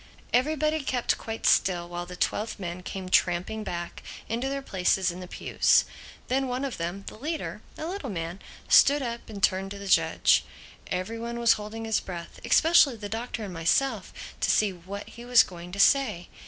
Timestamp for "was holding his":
11.39-11.99